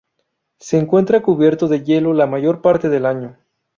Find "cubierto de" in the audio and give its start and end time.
1.21-1.83